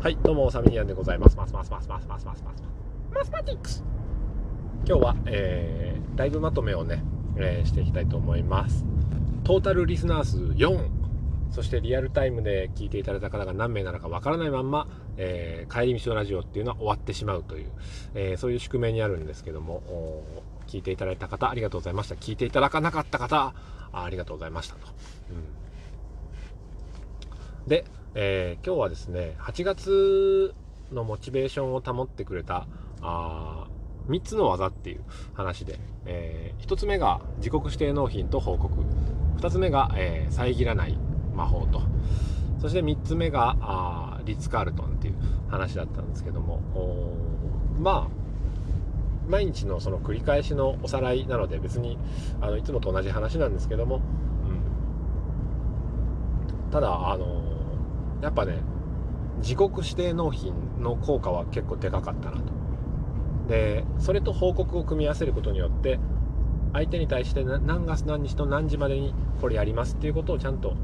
[0.00, 1.36] はい、どうも、サミニアンでございます。
[1.36, 2.62] ますますますますますますます
[3.12, 3.82] マスマティックス
[4.86, 7.02] 今日は、えー、ライブまとめをね、
[7.36, 8.84] えー、していきたいと思います。
[9.42, 10.88] トータルリスナー数4、
[11.50, 17.72] そしてリアルタイムで聞いていただいた方が何名なのかわからないまんま、えー、帰り道のラジオっていうのは終わってしまうという、
[18.14, 19.82] えー、そういう宿命にあるんですけども、
[20.68, 22.14] 聞いていただいた方、ありがとうございました。
[22.14, 23.52] 聞いていただかなかった方、
[23.90, 24.86] あありがとうございましたと。
[27.64, 27.84] うん、で、
[28.20, 30.52] えー、今日はですね8月
[30.90, 32.66] のモチベーションを保ってくれた
[33.00, 33.68] あ
[34.08, 38.74] 3つの技っていう話で、えー、1つ目が自国指定納品と報告。
[39.36, 40.98] 2つ目が、えー、遮らない
[41.32, 41.80] 魔法と。
[42.60, 45.14] そして3つ目があリッツ・カールトンっていう
[45.48, 46.60] 話だったんですけども
[47.78, 51.96] まあ毎日のその繰り返しのおさらいなので別に
[52.40, 54.00] あのいつもと同じ話なんですけども、
[56.64, 57.58] うん、ただあの
[58.22, 58.58] やっぱね
[59.40, 62.52] 自国指定納品の効果は結構でかかったなと。
[63.48, 65.98] でそれと報告を組み合わせることによって
[66.72, 70.76] 相手に対して何月何日と何時までにこれやりますっていうことをちゃんと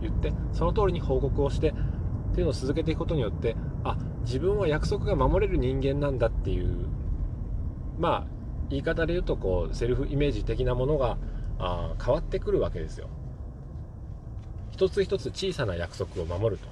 [0.00, 1.72] 言ってその通りに報告をしてっ
[2.34, 6.88] ていうのを続けていくことによってあ自分は約束が守れる人間なんだっていう
[7.98, 8.26] まあ
[8.70, 11.18] 言い方で言うとこうセルフイメージ的なものが
[11.58, 13.08] あ変わってくるわけですよ。
[14.80, 16.66] 一つ一つ小さな約束を守ると。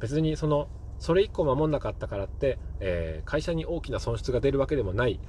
[0.00, 0.66] 別にその
[0.98, 5.20] それ1個守んなかったからって、えー、会社に大きな損失が出るわけでもない、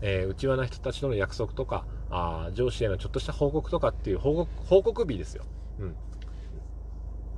[0.00, 5.44] えー、内輪な人たちとの約束とかあ上司へのちょっとした報告とかっていう報告報告日ですよ、
[5.80, 5.96] うん、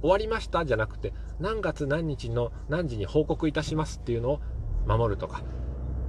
[0.03, 4.41] 終わりましたじゃなくて何月何日の何時に報告いたしますっていうのを
[4.87, 5.43] 守るとか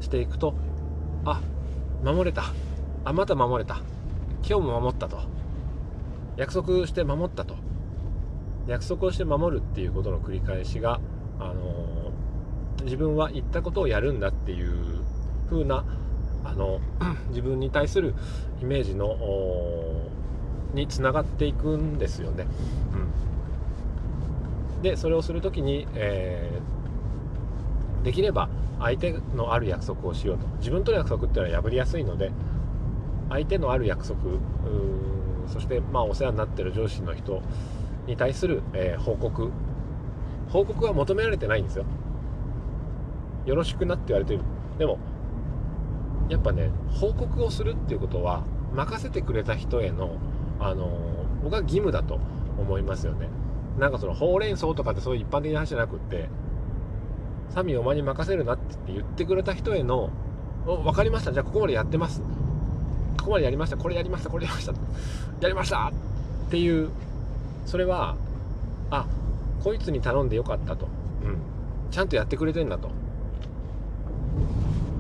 [0.02, 0.54] していくと
[1.26, 1.42] あ
[2.04, 2.44] 守れた。
[3.06, 3.82] あまた守れた。
[4.48, 5.20] 今日も守ったと。
[6.38, 7.69] 約束して守ったと。
[8.70, 11.00] 約束をして守るっていうことの繰り返しが、
[11.40, 15.02] あのー、自分は言ったことをやるんだっていう
[15.50, 15.84] 風な
[16.44, 16.80] あの
[17.30, 18.14] 自分に対する
[18.62, 19.18] イメージの
[20.74, 22.46] につながっていくんですよね。
[24.76, 28.50] うん、でそれをする時に、えー、できれば
[28.80, 32.32] 相手のある約束をしようと自分との約束っていうのは破りやすいので
[33.30, 34.20] 相手のある約束
[35.48, 37.42] そしてまあお世話になってる上司の人
[38.08, 39.52] に対する、えー、報告。
[40.50, 41.86] 報告は求められてないんですよ。
[43.46, 44.42] よろしくなって言われてる。
[44.78, 44.98] でも
[46.30, 48.44] やっぱね報告をするっていうことは
[48.74, 50.18] 任せてくれた人への
[50.60, 52.20] あのー、僕は義務だと
[52.58, 53.28] 思いますよね。
[53.78, 56.30] なんかそのほうれん草とかってそういう一般的な話じゃなくって
[57.50, 60.10] サミお前に任せるなって言ってくれた人への
[60.66, 61.32] 分かりました。
[61.32, 62.22] じゃあここまでやってます。
[63.18, 63.78] ここまでやりました。
[63.78, 64.30] これやりました。
[64.30, 64.74] これやりました。
[65.42, 66.90] やりましたっていう
[67.66, 68.16] それは
[68.90, 69.06] あ
[69.64, 70.88] こいつに頼んでよかったと、
[71.24, 71.38] うん、
[71.92, 72.90] ちゃんとやってくれてんだと。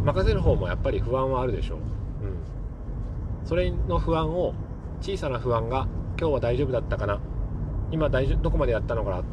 [0.03, 4.53] 任せる方もやっぱり不安はあるでしょう、うん、それの不安を
[5.02, 5.88] 小さな不安が
[6.18, 7.19] 今日は大丈夫だったかな。
[7.92, 9.24] 今大丈どこまでやったのかなっ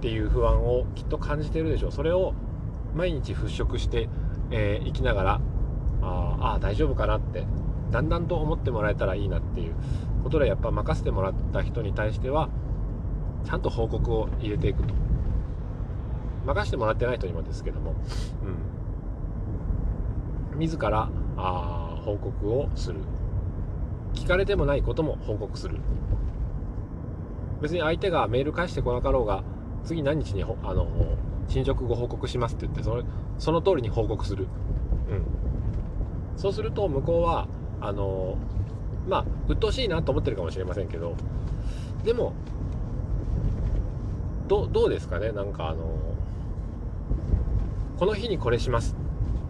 [0.00, 1.92] ていう不安をきっと感じてるでしょう。
[1.92, 2.34] それを
[2.94, 4.08] 毎日払拭して、
[4.50, 5.40] えー、生きながら
[6.02, 7.46] ああ大丈夫かなって
[7.90, 9.74] だんだんと思ってもらえたらいいなっていう
[10.22, 12.48] ことでやっぱ任せてもらった人に対しては
[13.46, 14.92] ちゃんと報告を入れていくと。
[16.44, 17.94] 任せてもらってない人にもですけども、
[20.52, 23.00] うん、自らあ報告をする。
[24.14, 25.78] 聞かれてもないことも報告する。
[27.60, 29.42] 別に相手がメール返してこなかろうが
[29.84, 30.88] 次何日にあの
[31.48, 33.02] 進捗ご報告しますって言ってその
[33.38, 34.46] その通りに報告する、
[35.08, 35.24] うん、
[36.36, 37.48] そうすると向こうは
[37.80, 38.36] あの
[39.08, 41.16] まあ鬱陶しいなと思ってるかもしれませんけど
[42.04, 42.34] でも
[44.48, 45.32] どどうですかね？
[45.32, 45.98] なんかあの
[47.98, 48.96] この日にこれします。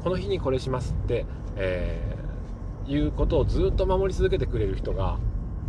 [0.03, 1.27] この日にこれしますって、
[1.57, 5.19] えー、いうことをずっと守り続けてくれる人が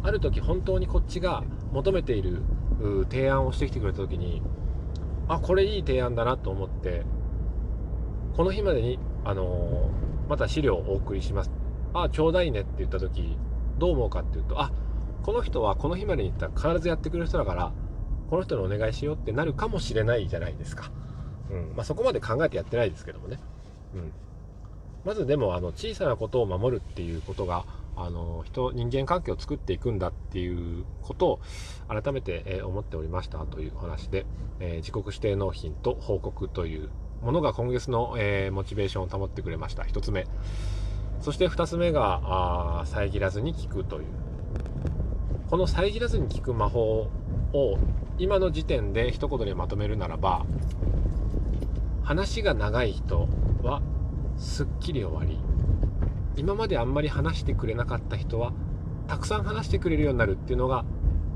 [0.04, 2.44] ある時本当にこっちが求めている
[3.10, 4.44] 提案をしてきてくれた時に
[5.28, 7.04] あこれいい提案だなと思って
[8.36, 11.52] この日までに、あのー、また資料をお送りします。
[11.96, 13.36] あちょうだいねって言った時
[13.80, 14.72] どう思うかっていうとあ
[15.24, 17.72] この人はこの日までに言ったら必ずやってくれる人だから
[18.30, 20.92] この人にお願いしようってなるかもしれないじゃないですか。
[21.50, 21.74] うん。
[21.76, 23.40] まあ、そこまで考えてやってないですけどもね。
[23.96, 24.12] うん、
[25.06, 27.66] まずでもあの小さなことを守るっていうことが
[27.96, 31.40] あの人人間関係を作っていくんだっていうことを
[31.88, 34.26] 改めて、え思っておりましたというお話で、
[34.60, 36.90] え、自国指定納品と報告という
[37.24, 39.84] ものが今月の、え、モチベーションを保ってくれました。
[39.84, 40.28] 1つ目。
[41.22, 42.22] そして2つ目が
[42.82, 44.06] あ遮らずに聞くという。
[45.50, 47.10] この遮らずに聞く魔法
[47.54, 47.78] を
[48.20, 50.46] 今の時点で一言でまとめるならば
[52.04, 53.28] 話が長い人
[53.62, 53.82] は
[54.38, 55.40] すっきり終わり
[56.36, 58.54] 今まであんまり話してくれなかった人は
[59.08, 60.84] たくさん話してくれるようになるっていうのが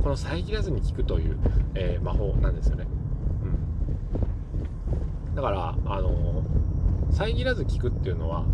[0.01, 1.37] この遮らずに聞くという、
[1.75, 2.87] えー、魔法なんですよね、
[5.27, 6.43] うん、だからあの
[7.11, 8.45] 遮らず聞くっていうのは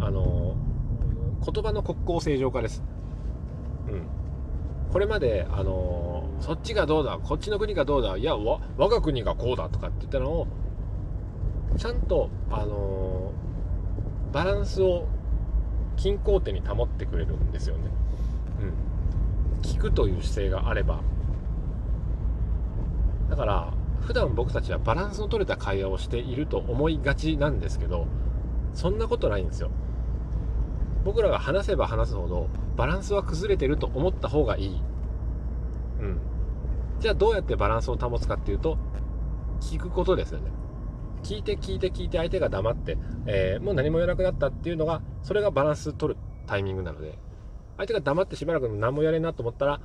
[0.00, 0.54] あの
[1.44, 2.82] 言葉の国交正常化です、
[3.88, 4.02] うん、
[4.92, 7.18] これまであのそっちがどうだ？
[7.22, 8.16] こっちの国がどうだ？
[8.16, 10.46] いや我が国がこうだとかって言ったのを
[11.78, 13.32] ちゃんとあの
[14.32, 15.06] バランスを
[15.96, 17.90] 均衡点に保ってくれるんですよね。
[18.60, 21.00] うん、聞くという姿勢があれば。
[23.30, 23.72] だから
[24.02, 28.06] 普段僕たちはバランスの取れた会話をしていると思いがちなんですけど
[28.74, 29.70] そんなことないんですよ。
[31.04, 34.82] 僕らが話せば話すほどバランスは崩れてると思った方がいい。
[37.04, 38.78] じゃあどうやってバランスを保つかっていうと
[39.60, 40.50] 聞くことですよね。
[41.22, 42.96] 聞いて聞いて聞いて相手が黙って、
[43.26, 47.18] えー、もう何も言わなくなったっていうのがそれがバランス取るタイミングなので
[47.76, 49.82] 相手が黙ってしばらく何もやれんなと思ったら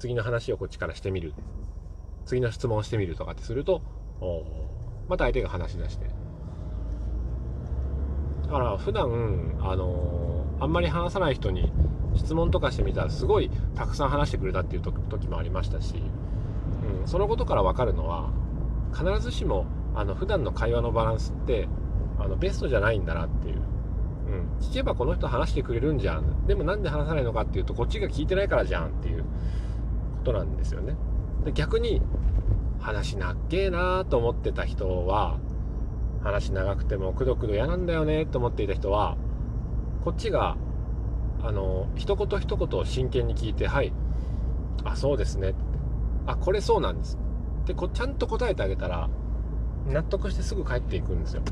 [0.00, 1.32] 次の話をこっちからしてみる。
[2.26, 3.80] 次の質問をしてみるとかってすると
[5.08, 6.06] また相手が話し出して。
[8.46, 11.72] だから普段あのー、あんまり話さない人に
[12.16, 16.02] 質問とかしてみたらすごいたくさん話してくれたっていう時もありましたし、
[17.06, 18.30] そのことから分かるのは
[18.92, 21.68] 必ずしもあの普段の会話のバランスって
[22.18, 26.46] あのベストじゃないんだなっていう、うん、聞けばこの人話してくれるんじゃん。
[26.46, 29.26] でもなんで話さないのかっていうとこっちが聞いてないからじゃんっていうこ
[30.24, 30.96] となんですよね。
[31.44, 32.00] で逆に
[32.80, 35.38] 話なっけえなーと思ってた人は
[36.22, 39.16] 話長くてもくどくど嫌なんだよねと思っていた人は
[40.04, 40.56] こっちが
[41.42, 43.92] あの一言一言真剣に聞いてはい。
[44.84, 45.54] あそうですね。
[46.26, 47.18] あこれそうなんです。
[47.66, 49.08] でこちゃんと答えてあげたら
[49.86, 51.42] 納得してすぐ帰っていくんですよ。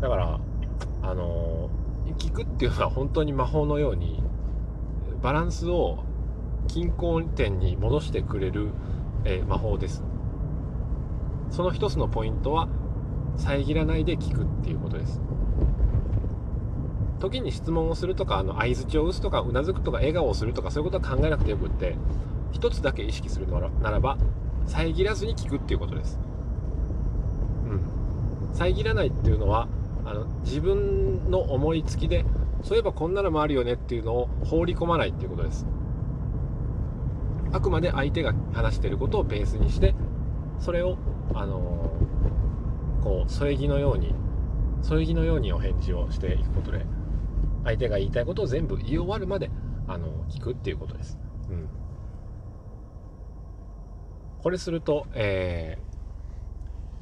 [0.00, 0.40] だから
[1.02, 1.70] あの
[2.18, 4.22] 聞くっていうのは本当に魔法のように
[5.22, 6.04] バランスを
[6.68, 8.68] 均衡点に戻してくれる、
[9.24, 10.02] えー、魔法です。
[11.50, 12.68] その一つのポイントは
[13.36, 15.20] 遮らないで聞くっていうことです。
[17.18, 21.96] 時に質問をするとかあの相づちを打つとかうなずくとか笑顔をするとかそういうことは考えなくてよくって
[22.52, 24.18] 一つだけ意識するならば
[24.66, 26.18] 遮らずに聞くっていうことです。
[27.64, 28.54] うん。
[28.54, 29.68] 遮らないっていうのは、
[30.04, 32.24] あの、自分の思いつきで、
[32.62, 35.66] そういえばこんなのもあるよねっていうのを放り込まないっていうことです。
[37.52, 39.94] あくまで相手が話していることをベースにして、
[40.60, 40.98] それを、
[41.34, 44.14] あのー、こう、添え木のように、
[44.82, 46.86] 添え木のようにお返事をしていくことで、
[47.64, 49.50] 相手が言いたいことを全部言い終わるまで、
[49.88, 51.18] あのー、聞くっていうことです。
[51.50, 51.68] うん。
[54.42, 55.78] これすると、え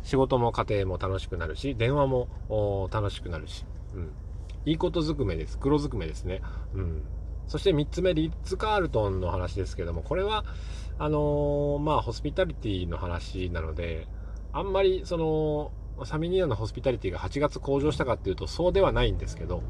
[0.02, 3.64] ー、仕事も家庭も楽しくなるし、電話も楽しくなるし、
[3.94, 4.12] うん。
[4.64, 5.58] いいことずくめです。
[5.58, 6.42] 黒ずくめですね。
[6.74, 7.02] うん。
[7.46, 10.44] そして3つ目、リッツ・カールトンの話ですけども、これは、
[10.98, 14.06] あのー、まあ、ホスピタリティの話なので、
[14.52, 15.72] あんまり、その、
[16.04, 19.62] サミニアのホスピタリティが8月向上したかっていうと、そうではないんですけど、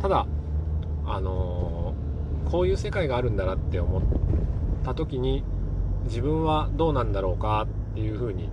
[0.00, 0.26] ただ、
[1.06, 4.02] あのー、こういう世界があるんだなって思っ
[4.82, 5.44] た時に、
[6.04, 8.48] 自分はどうなんだろうかっていうふうに、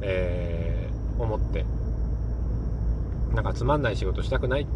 [0.00, 1.64] えー、思って。
[3.34, 4.66] なんかつまんない仕事したくない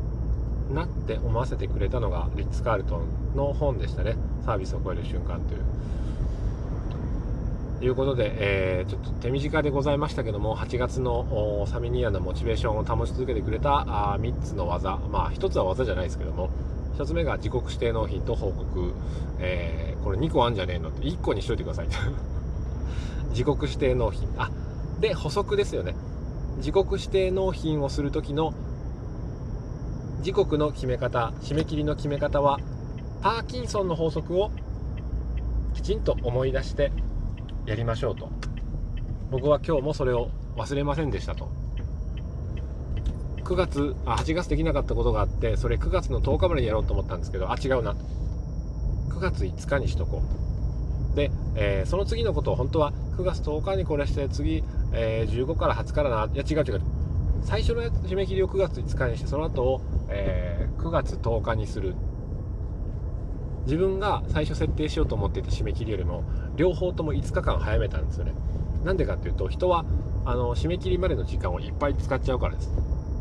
[0.73, 4.17] なって思わせてくれたのがリッツ・カールトンの本でしたね。
[4.45, 5.61] サービスを超える瞬間という。
[7.81, 14.99] ということで、えー、ちょっと手短でございましたけども8月のサミニアのモチベーションを保ち続けてくれたあ3つの技。
[15.11, 16.50] まあ1つは技じゃないですけども。
[16.95, 18.93] 1つ目が自国指定納品と報告、
[19.41, 21.03] えー、これ2個あんじゃねえのって。
[21.03, 21.89] 1個にしといてください。
[23.31, 24.29] 自国指定納品。
[24.37, 24.51] あ
[25.01, 25.95] で補足ですよね。
[26.59, 28.53] 自国指定納品をする時の
[30.21, 32.61] 時刻の決め方締め切りの決め方は
[33.23, 34.51] パーキンソンの法則を
[35.75, 36.93] きちんと思い出して
[37.67, 38.29] やりましょうと。
[39.31, 41.62] 僕は今日もそれを忘れませんでしたと。
[43.45, 47.95] 9月あ8月できなかったことがあってそれ9月の10日までにやろうと思ったんですけどあ違うな
[49.09, 50.23] 9月5日にしとこ
[51.13, 56.83] うで、えー、その次のことを本当は9月10日にこれして次、えー、15から20日だないや違う違う
[57.45, 61.95] 最初の締め切りを9月5日にしてその後を、えー、9月10日にする。
[63.65, 66.25] 自分が最初設定しようと思っていた締め切りよりも
[66.57, 68.33] 両方とも5日間早めたんですよね。
[68.85, 69.85] なんでかっていうと人は
[70.25, 72.73] あの締め切りまでの時間をいっぱい使っちゃうからです。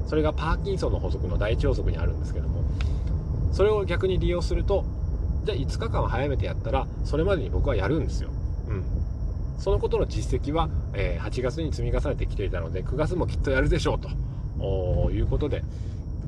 [0.07, 2.63] それがパーキンソンの法則の第一法則にあるんですけども
[3.51, 4.85] それを逆に利用すると
[5.43, 8.29] じゃあ5日間早めてやったらそれまでに僕はやるんですよ、
[8.67, 8.83] うん、
[9.57, 14.09] そのことの実績は、えー、8月に積み重ねてきていたので9月もきっとやるでしょうと。
[15.11, 15.63] いうことで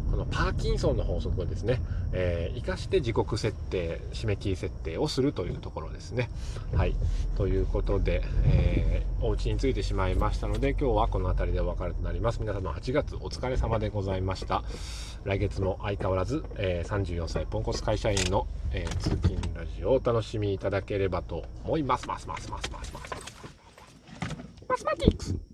[0.10, 1.82] このパーキンソンの法則をですね、
[2.14, 6.30] えー、生かして時刻設定、締め切り設定をするというところですね。
[6.76, 6.96] はい。
[7.36, 12.40] ということで、えー、お家に着いてしまいましたので、今日はこの辺りでお別れとなります。
[12.40, 14.64] 皆様8月お疲れ様でございました。
[15.24, 22.08] 来月も相変わらず、えー、34歳ポンコツ会社員の、えー、通勤ラジオをお楽しみいただければと思います。
[22.08, 23.14] ますますますますます。
[24.68, 25.53] マスマティックス